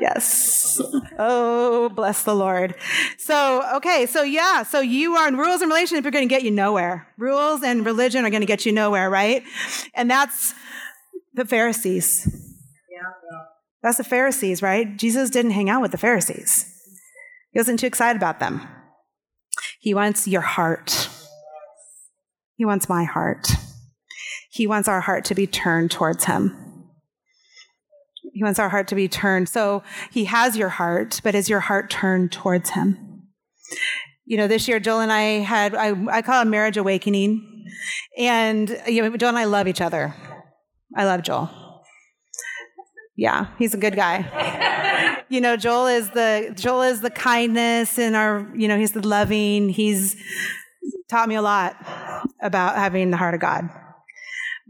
[0.00, 0.80] Yes.
[1.18, 2.74] Oh, bless the Lord.
[3.18, 6.42] So, okay, so yeah, so you are in rules and relationship are going to get
[6.42, 7.08] you nowhere.
[7.18, 9.42] Rules and religion are going to get you nowhere, right?
[9.94, 10.54] And that's
[11.34, 12.26] the Pharisees.
[12.90, 13.38] Yeah.
[13.82, 14.96] That's the Pharisees, right?
[14.96, 16.66] Jesus didn't hang out with the Pharisees.
[17.50, 18.62] He wasn't too excited about them.
[19.80, 21.08] He wants your heart.
[22.54, 23.48] He wants my heart.
[24.50, 26.56] He wants our heart to be turned towards him.
[28.32, 29.48] He wants our heart to be turned.
[29.48, 33.24] So he has your heart, but is your heart turned towards him?
[34.24, 37.66] You know, this year, Joel and I had, I, I call it marriage awakening.
[38.16, 40.14] And, you know, Joel and I love each other.
[40.96, 41.50] I love Joel.
[43.16, 45.22] Yeah, he's a good guy.
[45.28, 49.06] you know, Joel is the Joel is the kindness and our, you know, he's the
[49.06, 49.68] loving.
[49.68, 50.16] He's
[51.08, 51.76] taught me a lot
[52.40, 53.68] about having the heart of God.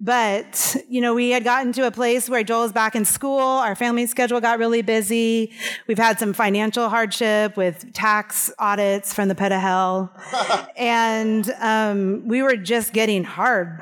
[0.03, 3.39] But, you know, we had gotten to a place where Joel is back in school.
[3.39, 5.53] Our family schedule got really busy.
[5.87, 10.11] We've had some financial hardship with tax audits from the pit of hell.
[10.77, 13.81] and um, we were just getting hard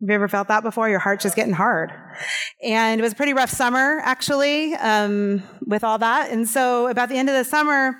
[0.00, 0.88] have you ever felt that before?
[0.88, 1.92] Your heart's just getting hard.
[2.62, 6.30] And it was a pretty rough summer, actually, um, with all that.
[6.30, 7.96] And so about the end of the summer,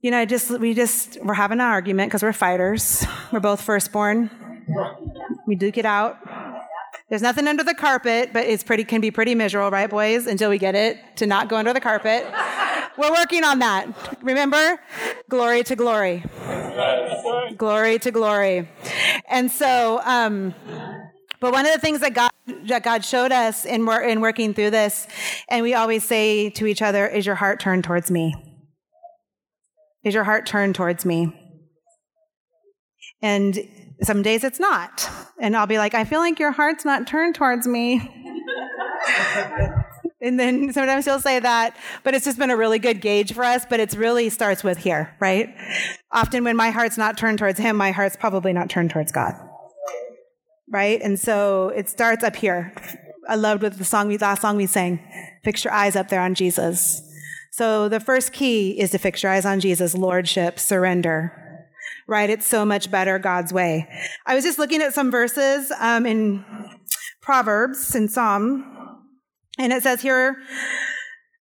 [0.00, 3.04] you know, I just we just we're having an argument because we're fighters.
[3.32, 4.30] We're both firstborn.
[5.50, 6.16] We duke it out.
[7.08, 10.28] There's nothing under the carpet, but it's pretty can be pretty miserable, right, boys?
[10.28, 12.24] Until we get it to not go under the carpet.
[12.96, 13.88] We're working on that.
[14.22, 14.78] Remember?
[15.28, 16.22] Glory to glory.
[17.56, 18.68] Glory to glory.
[19.28, 20.54] And so, um,
[21.40, 22.30] but one of the things that God
[22.68, 25.08] that God showed us in work in working through this,
[25.48, 28.36] and we always say to each other, "Is your heart turned towards me?
[30.04, 31.36] Is your heart turned towards me?"
[33.20, 33.58] And
[34.02, 35.08] some days it's not.
[35.38, 37.98] And I'll be like, I feel like your heart's not turned towards me.
[40.20, 43.44] and then sometimes he'll say that, but it's just been a really good gauge for
[43.44, 43.64] us.
[43.68, 45.54] But it really starts with here, right?
[46.12, 49.34] Often when my heart's not turned towards him, my heart's probably not turned towards God.
[50.68, 51.00] Right?
[51.02, 52.72] And so it starts up here.
[53.28, 55.00] I loved what the song we last song we sang.
[55.44, 57.02] Fix your eyes up there on Jesus.
[57.52, 61.49] So the first key is to fix your eyes on Jesus, lordship, surrender
[62.10, 62.28] right?
[62.28, 63.88] It's so much better God's way.
[64.26, 66.44] I was just looking at some verses um, in
[67.22, 69.06] Proverbs and Psalm,
[69.58, 70.36] and it says here,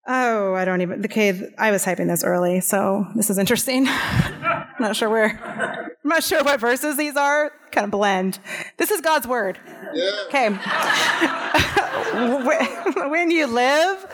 [0.08, 3.86] oh, I don't even, Okay, I was typing this early, so this is interesting.
[3.86, 5.38] I'm not sure where,
[6.02, 8.38] I'm not sure what verses these are, kind of blend.
[8.78, 9.60] This is God's word.
[9.94, 10.10] Yeah.
[10.26, 10.48] Okay.
[13.10, 14.06] when you live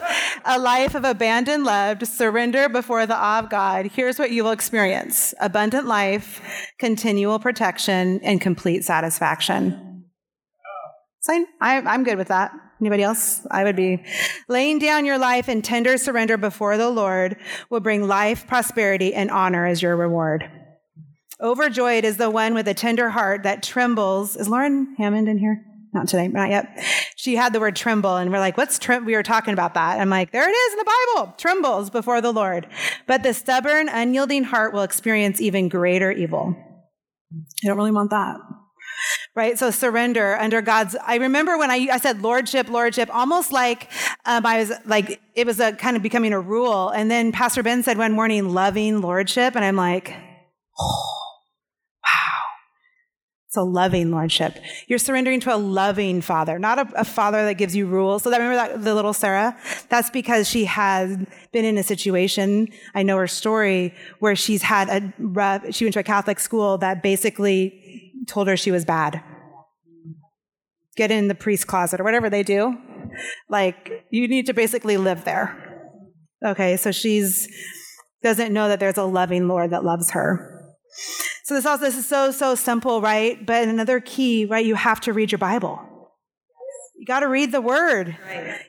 [0.45, 4.51] a life of abandoned love, surrender before the awe of God, here's what you will
[4.51, 6.43] experience abundant life,
[6.79, 10.05] continual protection, and complete satisfaction.
[11.21, 12.53] So I, I'm good with that.
[12.85, 13.41] Anybody else?
[13.51, 14.05] I would be.
[14.47, 17.39] Laying down your life in tender surrender before the Lord
[17.71, 20.51] will bring life, prosperity, and honor as your reward.
[21.41, 24.37] Overjoyed is the one with a tender heart that trembles.
[24.37, 25.65] Is Lauren Hammond in here?
[25.95, 26.79] Not today, not yet.
[27.17, 29.07] She had the word tremble, and we're like, what's tremble?
[29.07, 29.99] We were talking about that.
[29.99, 32.67] I'm like, there it is in the Bible trembles before the Lord.
[33.07, 36.55] But the stubborn, unyielding heart will experience even greater evil.
[37.63, 38.37] You don't really want that.
[39.37, 39.59] Right?
[39.59, 40.95] So surrender under God's.
[41.05, 43.91] I remember when I, I said lordship, lordship, almost like
[44.27, 46.91] um, I was like, it was a kind of becoming a rule.
[46.91, 49.57] And then Pastor Ben said one morning, loving lordship.
[49.57, 50.15] And I'm like,
[50.79, 51.15] oh
[53.55, 54.57] it's a loving lordship.
[54.89, 58.25] You're surrendering to a loving father, not a, a, father that gives you rules.
[58.25, 59.57] So that, remember that the little Sarah?
[59.89, 61.17] That's because she has
[61.53, 62.67] been in a situation.
[62.97, 66.79] I know her story where she's had a rough, she went to a Catholic school
[66.79, 69.23] that basically told her she was bad.
[70.97, 72.77] Get in the priest closet or whatever they do.
[73.49, 75.91] Like you need to basically live there.
[76.45, 76.77] Okay.
[76.77, 77.49] So she's
[78.23, 80.63] doesn't know that there's a loving Lord that loves her.
[81.45, 83.45] So this also this is so so simple, right?
[83.45, 84.65] But another key, right?
[84.65, 85.81] You have to read your Bible.
[86.97, 88.17] You got to read the Word.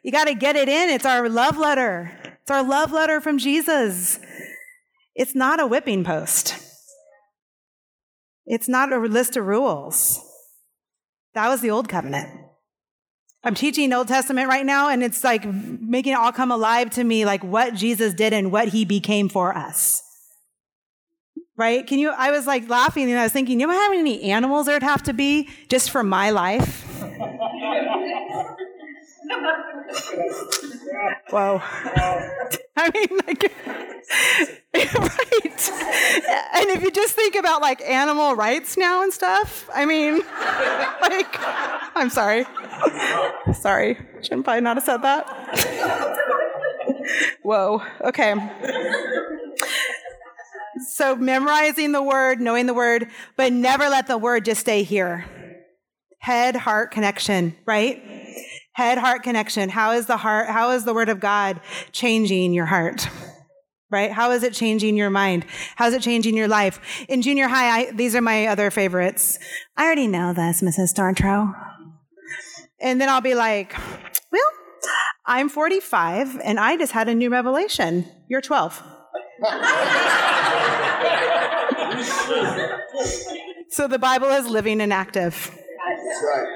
[0.03, 0.89] You got to get it in.
[0.89, 2.11] It's our love letter.
[2.41, 4.19] It's our love letter from Jesus.
[5.15, 6.55] It's not a whipping post.
[8.45, 10.21] It's not a list of rules.
[11.33, 12.29] That was the old covenant.
[13.43, 17.03] I'm teaching Old Testament right now, and it's like making it all come alive to
[17.03, 20.01] me, like what Jesus did and what he became for us
[21.57, 21.85] right?
[21.87, 22.09] Can you?
[22.09, 25.03] I was like laughing and I was thinking, you know how many animals there'd have
[25.03, 26.94] to be just for my life?
[31.29, 31.61] Whoa.
[32.77, 33.43] I mean, like,
[34.75, 35.69] right.
[36.55, 40.17] And if you just think about like animal rights now and stuff, I mean,
[41.01, 41.35] like,
[41.95, 42.45] I'm sorry.
[43.53, 43.97] Sorry.
[44.21, 45.27] Shouldn't probably not have said that.
[47.43, 47.81] Whoa.
[48.01, 48.35] Okay.
[50.89, 53.07] So memorizing the word, knowing the word,
[53.37, 55.25] but never let the word just stay here.
[56.19, 58.03] Head heart connection, right?
[58.75, 59.69] Head heart connection.
[59.69, 61.61] How is the heart, how is the word of God
[61.91, 63.07] changing your heart?
[63.91, 64.11] Right?
[64.11, 65.45] How is it changing your mind?
[65.75, 66.81] How is it changing your life?
[67.07, 69.37] In junior high, I, these are my other favorites.
[69.77, 70.91] I already know this, Mrs.
[70.91, 71.53] Stortro.
[72.81, 73.73] And then I'll be like,
[74.31, 74.41] well,
[75.27, 78.09] I'm 45 and I just had a new revelation.
[78.27, 78.83] You're 12
[83.69, 85.51] so the Bible is living and active.
[85.51, 86.54] That's right.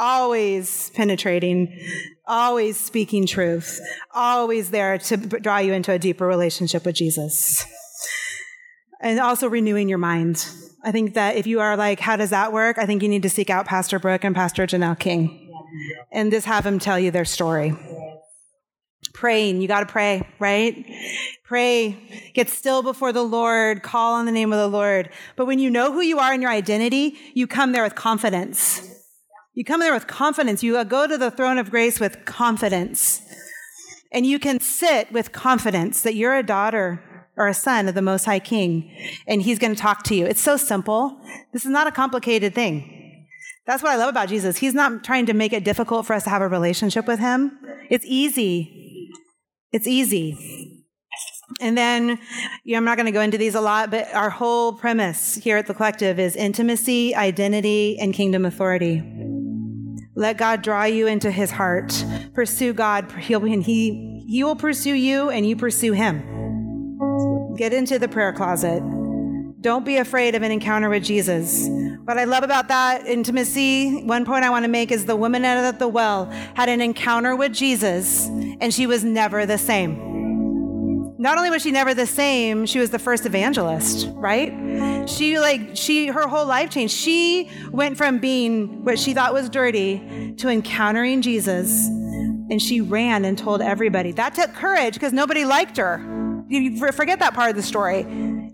[0.00, 1.78] Always penetrating,
[2.26, 3.78] always speaking truth,
[4.14, 7.66] always there to draw you into a deeper relationship with Jesus.
[9.02, 10.46] And also renewing your mind.
[10.82, 12.78] I think that if you are like, how does that work?
[12.78, 15.52] I think you need to seek out Pastor Brooke and Pastor Janelle King
[16.10, 17.76] and just have them tell you their story
[19.12, 19.60] praying.
[19.60, 20.86] You got to pray, right?
[21.44, 22.32] Pray.
[22.32, 23.82] Get still before the Lord.
[23.82, 25.10] Call on the name of the Lord.
[25.36, 28.99] But when you know who you are and your identity, you come there with confidence.
[29.60, 30.62] You come there with confidence.
[30.62, 33.20] You uh, go to the throne of grace with confidence.
[34.10, 38.00] And you can sit with confidence that you're a daughter or a son of the
[38.00, 38.90] Most High King,
[39.26, 40.24] and He's going to talk to you.
[40.24, 41.20] It's so simple.
[41.52, 43.26] This is not a complicated thing.
[43.66, 44.56] That's what I love about Jesus.
[44.56, 47.58] He's not trying to make it difficult for us to have a relationship with him.
[47.90, 49.12] It's easy.
[49.72, 50.86] It's easy.
[51.60, 52.18] And then,
[52.64, 55.34] you know, I'm not going to go into these a lot, but our whole premise
[55.34, 59.02] here at the collective is intimacy, identity, and kingdom authority.
[60.20, 62.04] Let God draw you into his heart.
[62.34, 63.10] Pursue God.
[63.12, 67.56] He'll, and he, he will pursue you and you pursue him.
[67.56, 68.82] Get into the prayer closet.
[69.62, 71.66] Don't be afraid of an encounter with Jesus.
[72.04, 75.42] What I love about that intimacy, one point I want to make is the woman
[75.42, 78.26] at the well had an encounter with Jesus
[78.60, 80.10] and she was never the same
[81.20, 84.50] not only was she never the same, she was the first evangelist, right?
[85.06, 86.94] She like she her whole life changed.
[86.94, 91.88] She went from being what she thought was dirty to encountering Jesus
[92.50, 94.12] and she ran and told everybody.
[94.12, 96.44] That took courage because nobody liked her.
[96.48, 98.02] You forget that part of the story.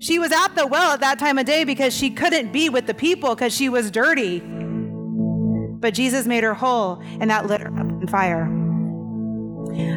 [0.00, 2.86] She was at the well at that time of day because she couldn't be with
[2.86, 4.40] the people because she was dirty.
[4.40, 8.65] But Jesus made her whole and that lit her up on fire.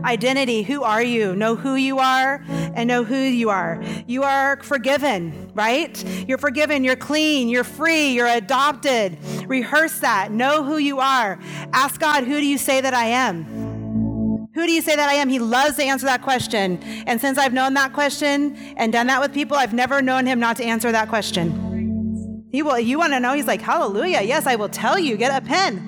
[0.04, 0.64] Identity.
[0.64, 1.36] Who are you?
[1.36, 3.84] Know who you are and know who you are.
[4.08, 6.04] You are forgiven, right?
[6.28, 6.84] You're forgiven.
[6.84, 7.50] You're clean.
[7.50, 8.10] You're free.
[8.10, 9.18] You're adopted.
[9.48, 10.32] Rehearse that.
[10.32, 11.40] Know who you are.
[11.74, 14.50] Ask God, who do you say that I am?
[14.56, 15.30] Who do you say that I am?
[15.30, 16.82] He loves to answer that question.
[17.06, 20.40] And since I've known that question and done that with people, I've never known him
[20.40, 22.48] not to answer that question.
[22.52, 23.34] He will, you want to know?
[23.34, 24.22] He's like, Hallelujah.
[24.22, 25.18] Yes, I will tell you.
[25.18, 25.86] Get a pen.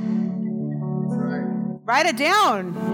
[1.84, 2.91] Write it down.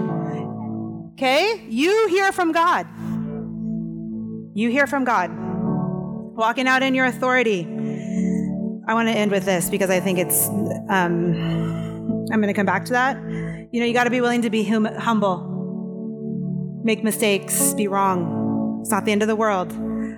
[1.18, 1.66] Okay?
[1.68, 2.86] You hear from God.
[4.56, 5.32] You hear from God.
[6.36, 7.64] Walking out in your authority.
[8.86, 10.46] I want to end with this because I think it's,
[10.88, 11.34] um,
[12.30, 13.16] I'm going to come back to that.
[13.72, 18.78] You know, you got to be willing to be hum- humble, make mistakes, be wrong.
[18.82, 19.72] It's not the end of the world.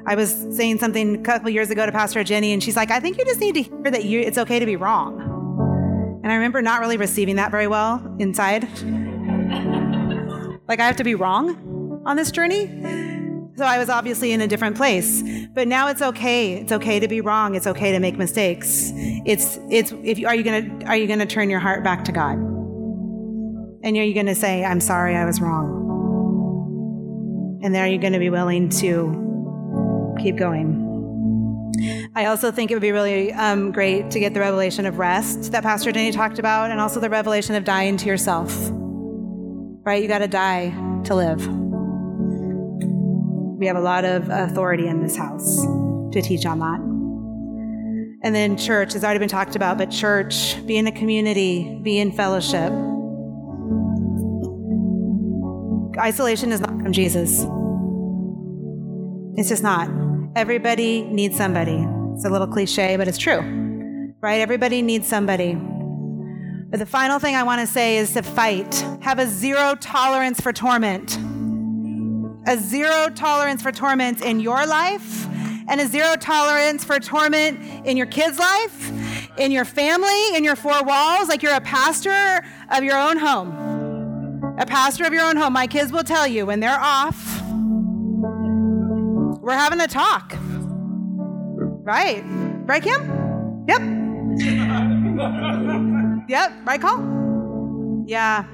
[0.07, 3.01] I was saying something a couple years ago to Pastor Jenny, and she's like, I
[3.01, 6.21] think you just need to hear that you, it's okay to be wrong.
[6.23, 8.69] And I remember not really receiving that very well inside.
[10.71, 12.69] Like I have to be wrong on this journey.
[13.57, 15.21] So I was obviously in a different place.
[15.53, 16.55] But now it's okay.
[16.55, 17.57] It's okay to be wrong.
[17.57, 18.93] It's okay to make mistakes.
[18.95, 21.83] It's it's if you, are you going to are you going to turn your heart
[21.83, 22.35] back to God?
[23.83, 25.77] And are you going to say, "I'm sorry, I was wrong."
[27.65, 30.87] And are you going to be willing to keep going?
[32.15, 35.51] I also think it would be really um, great to get the revelation of rest
[35.51, 38.71] that Pastor Denny talked about, and also the revelation of dying to yourself
[39.85, 40.03] right?
[40.03, 40.71] You got to die
[41.05, 41.47] to live.
[43.59, 45.61] We have a lot of authority in this house
[46.13, 46.81] to teach on that.
[48.23, 51.99] And then church has already been talked about, but church, be in a community, be
[51.99, 52.73] in fellowship.
[55.99, 57.45] Isolation is not from Jesus.
[59.37, 59.89] It's just not.
[60.37, 61.87] Everybody needs somebody.
[62.15, 63.41] It's a little cliche, but it's true.
[64.21, 64.41] Right?
[64.41, 65.59] Everybody needs somebody.
[66.71, 68.73] But the final thing I want to say is to fight.
[69.01, 71.19] Have a zero tolerance for torment.
[72.47, 75.27] A zero tolerance for torment in your life,
[75.69, 78.93] and a zero tolerance for torment in your kids' life,
[79.37, 84.55] in your family, in your four walls, like you're a pastor of your own home.
[84.59, 85.53] A pastor of your own home.
[85.53, 87.43] My kids will tell you when they're off,
[89.43, 90.35] we're having a talk.
[91.83, 92.23] Right?
[92.65, 93.65] Right, Kim?
[93.67, 93.81] Yep.
[96.31, 98.05] Yep, right, call?
[98.07, 98.47] Yeah.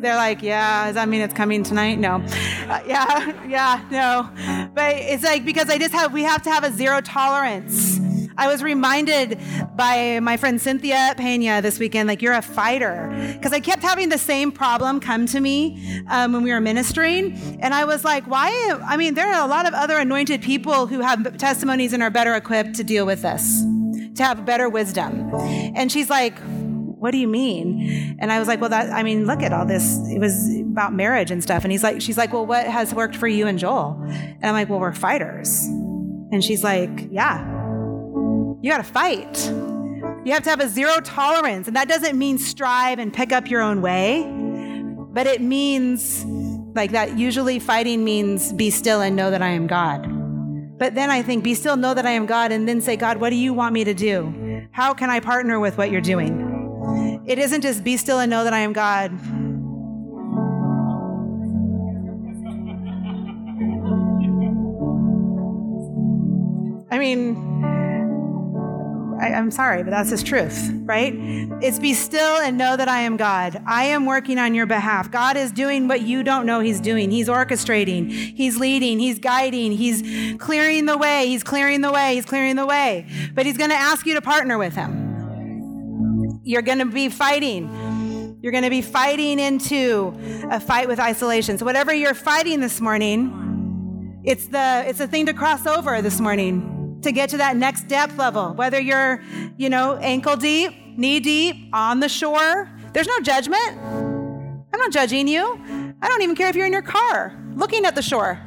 [0.00, 1.98] They're like, yeah, does that mean it's coming tonight?
[1.98, 2.16] No.
[2.16, 4.68] Uh, yeah, yeah, no.
[4.74, 7.98] But it's like, because I just have, we have to have a zero tolerance.
[8.36, 9.40] I was reminded
[9.74, 13.08] by my friend Cynthia Pena this weekend, like, you're a fighter.
[13.32, 17.32] Because I kept having the same problem come to me um, when we were ministering.
[17.60, 18.50] And I was like, why?
[18.86, 22.10] I mean, there are a lot of other anointed people who have testimonies and are
[22.10, 23.62] better equipped to deal with this,
[24.16, 25.30] to have better wisdom.
[25.34, 26.34] And she's like,
[26.98, 28.16] what do you mean?
[28.18, 29.98] And I was like, well, that, I mean, look at all this.
[30.08, 31.62] It was about marriage and stuff.
[31.62, 34.00] And he's like, she's like, well, what has worked for you and Joel?
[34.08, 35.64] And I'm like, well, we're fighters.
[35.66, 37.44] And she's like, yeah,
[38.62, 39.46] you got to fight.
[40.24, 41.68] You have to have a zero tolerance.
[41.68, 44.24] And that doesn't mean strive and pick up your own way,
[45.12, 46.24] but it means
[46.74, 50.06] like that usually fighting means be still and know that I am God.
[50.78, 53.18] But then I think, be still, know that I am God, and then say, God,
[53.18, 54.68] what do you want me to do?
[54.72, 56.45] How can I partner with what you're doing?
[57.26, 59.10] It isn't just be still and know that I am God.
[66.88, 67.36] I mean,
[69.20, 71.14] I, am sorry, but that's his truth, right?
[71.60, 73.60] It's be still and know that I am God.
[73.66, 75.10] I am working on your behalf.
[75.10, 77.10] God is doing what you don't know He's doing.
[77.10, 82.24] He's orchestrating, He's leading, He's guiding, He's clearing the way, He's clearing the way, He's
[82.24, 83.06] clearing the way.
[83.34, 85.05] But He's going to ask you to partner with Him.
[86.42, 88.38] You're going to be fighting.
[88.42, 90.14] You're going to be fighting into
[90.50, 91.58] a fight with isolation.
[91.58, 96.20] So whatever you're fighting this morning, it's the it's the thing to cross over this
[96.20, 98.52] morning to get to that next depth level.
[98.54, 99.22] Whether you're,
[99.56, 103.78] you know, ankle deep, knee deep, on the shore, there's no judgment.
[103.78, 105.44] I'm not judging you.
[106.02, 108.40] I don't even care if you're in your car looking at the shore.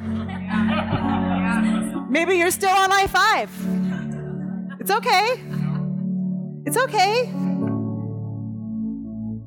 [2.10, 4.80] Maybe you're still on I 5.
[4.80, 5.42] It's okay.
[6.66, 7.49] It's okay.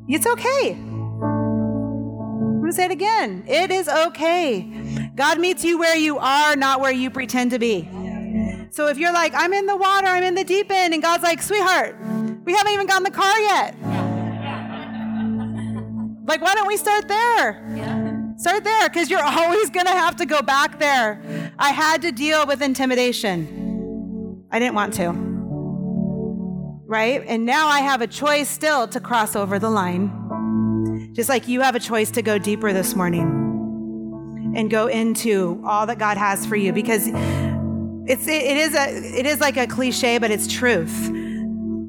[0.08, 0.72] It's okay.
[0.74, 3.46] I'm going to say it again.
[3.48, 5.10] It is okay.
[5.16, 7.90] God meets you where you are, not where you pretend to be.
[8.72, 11.24] So if you're like, I'm in the water, I'm in the deep end, and God's
[11.24, 11.96] like, sweetheart,
[12.44, 13.76] we haven't even gotten the car yet.
[16.26, 18.34] Like, why don't we start there?
[18.38, 21.22] Start there, because you're always going to have to go back there.
[21.60, 24.46] I had to deal with intimidation.
[24.50, 25.33] I didn't want to
[26.94, 27.24] right?
[27.26, 31.12] And now I have a choice still to cross over the line.
[31.14, 35.88] Just like you have a choice to go deeper this morning and go into all
[35.88, 39.66] that God has for you because it's it, it is a it is like a
[39.66, 41.10] cliche but it's truth.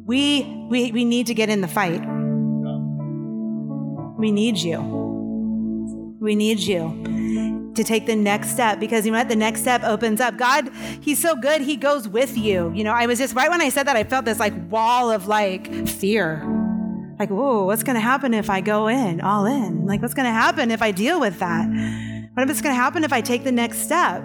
[0.07, 2.01] We we we need to get in the fight.
[4.19, 4.81] We need you.
[6.19, 7.14] We need you
[7.77, 9.29] to take the next step because you know what?
[9.29, 10.37] The next step opens up.
[10.37, 10.71] God,
[11.01, 11.61] He's so good.
[11.61, 12.73] He goes with you.
[12.75, 15.11] You know, I was just right when I said that, I felt this like wall
[15.11, 16.43] of like fear.
[17.19, 19.87] Like, whoa, what's to happen if I go in, all in?
[19.87, 21.69] Like, what's to happen if I deal with that?
[22.35, 24.25] What if it's to happen if I take the next step?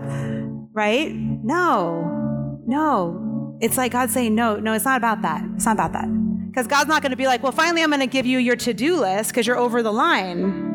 [0.73, 1.13] Right?
[1.13, 3.57] No, no.
[3.61, 5.43] It's like God saying, no, no, it's not about that.
[5.55, 6.07] It's not about that.
[6.47, 8.99] Because God's not to be like, well, finally, I'm to give you your to do
[8.99, 10.68] list because you're over the line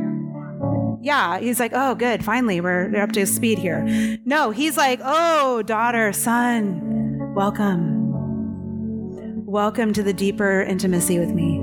[1.04, 3.84] yeah, he's like, oh, good, finally, we're up to speed here.
[4.24, 9.44] No, he's like, oh, daughter, son, welcome.
[9.44, 11.60] Welcome to the deeper intimacy with me.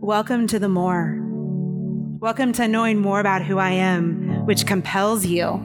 [0.00, 1.20] Welcome to the more.
[2.18, 5.60] Welcome to knowing more about who I am, which compels you.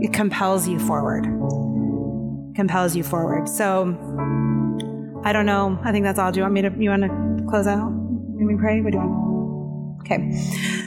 [0.00, 1.24] It compels you forward.
[2.56, 3.50] Compels you forward.
[3.50, 3.88] So
[5.24, 5.78] I don't know.
[5.84, 6.32] I think that's all.
[6.32, 7.92] Do you want me to you want to close out?
[7.92, 8.80] Let me pray?
[8.80, 9.31] What do you want?
[10.02, 10.32] Okay.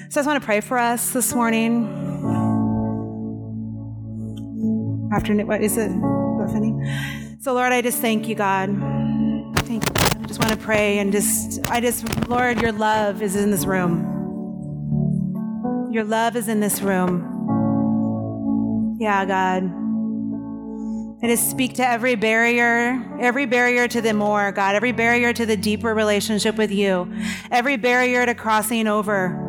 [0.09, 1.85] So I just want to pray for us this morning.
[5.13, 5.89] Afternoon, what is it?
[7.41, 8.69] So Lord, I just thank you, God.
[9.59, 9.93] Thank you.
[9.93, 10.17] God.
[10.21, 13.65] I just want to pray and just, I just, Lord, your love is in this
[13.65, 14.11] room.
[15.91, 17.31] Your love is in this room.
[18.99, 19.84] Yeah, God.
[21.21, 25.45] And just speak to every barrier, every barrier to the more, God, every barrier to
[25.45, 27.11] the deeper relationship with you,
[27.51, 29.41] every barrier to crossing over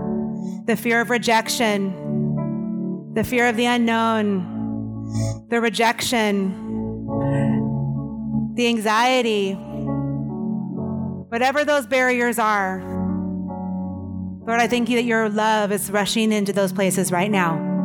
[0.64, 6.64] the fear of rejection, the fear of the unknown, the rejection,
[8.55, 9.53] the anxiety,
[11.29, 12.81] whatever those barriers are.
[14.47, 17.76] Lord, I thank you that your love is rushing into those places right now.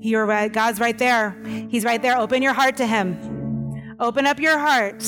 [0.00, 0.52] You're right.
[0.52, 1.36] God's right there.
[1.68, 2.18] He's right there.
[2.18, 3.16] Open your heart to Him.
[4.00, 5.02] Open up your heart.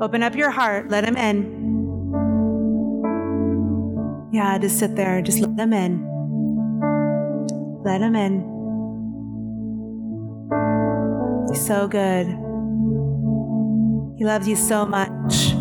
[0.00, 0.88] Open up your heart.
[0.90, 1.62] Let Him in.
[4.32, 5.20] Yeah, just sit there.
[5.22, 6.08] Just let them in.
[7.84, 8.48] Let them in.
[11.50, 12.26] He's so good.
[14.18, 15.52] He loves you so much.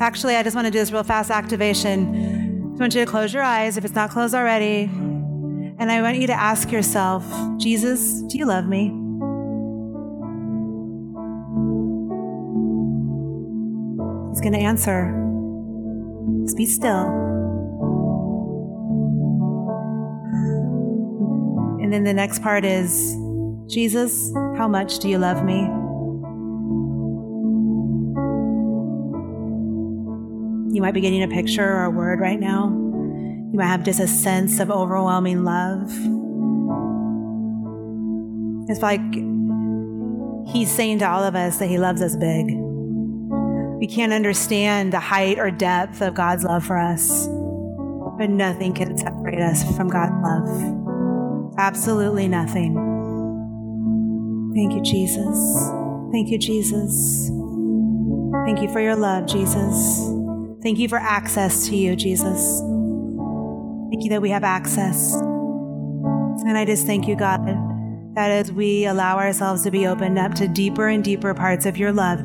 [0.00, 2.74] Actually, I just want to do this real fast activation.
[2.74, 4.90] I want you to close your eyes if it's not closed already.
[5.78, 7.22] And I want you to ask yourself,
[7.58, 8.84] Jesus, do you love me?
[14.30, 15.12] He's going to answer.
[16.44, 17.06] Just be still.
[21.82, 23.14] And then the next part is
[23.68, 25.60] Jesus, how much do you love me?
[30.74, 32.85] You might be getting a picture or a word right now.
[33.56, 35.90] You might have just a sense of overwhelming love.
[38.68, 39.00] It's like
[40.52, 42.48] He's saying to all of us that He loves us big.
[43.78, 47.26] We can't understand the height or depth of God's love for us,
[48.18, 51.54] but nothing can separate us from God's love.
[51.56, 52.74] Absolutely nothing.
[54.54, 55.70] Thank you, Jesus.
[56.12, 57.30] Thank you, Jesus.
[58.44, 60.10] Thank you for your love, Jesus.
[60.62, 62.60] Thank you for access to you, Jesus.
[63.96, 65.14] Thank you that we have access.
[65.14, 67.46] And I just thank you, God,
[68.14, 71.78] that as we allow ourselves to be opened up to deeper and deeper parts of
[71.78, 72.20] your love,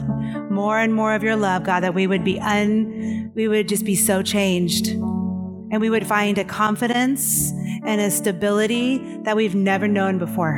[0.51, 3.85] more and more of your love, God, that we would be un, we would just
[3.85, 4.87] be so changed.
[4.87, 7.53] And we would find a confidence
[7.85, 10.55] and a stability that we've never known before.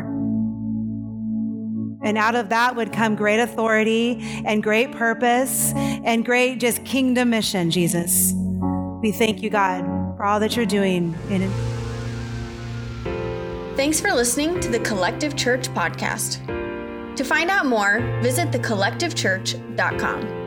[2.04, 7.30] And out of that would come great authority and great purpose and great just kingdom
[7.30, 8.34] mission, Jesus.
[9.04, 11.52] We thank you, God, for all that you're doing in
[13.76, 16.40] Thanks for listening to the Collective Church podcast.
[17.18, 20.43] To find out more, visit thecollectivechurch.com.